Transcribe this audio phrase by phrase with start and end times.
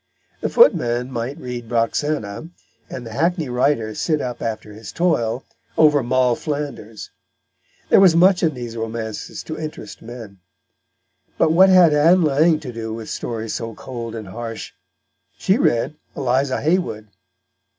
[0.41, 2.49] The footman might read Roxana,
[2.89, 5.45] and the hackney writer sit up after his toil
[5.77, 7.11] over Moll Flanders;
[7.89, 10.39] there was much in these romances to interest men.
[11.37, 14.71] But what had Ann Lang to do with stories so cold and harsh?
[15.37, 17.09] She read Eliza Haywood.